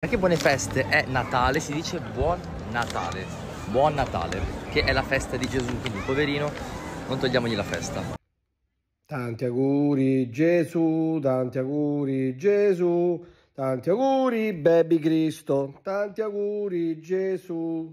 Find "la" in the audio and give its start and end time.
4.92-5.02, 7.56-7.64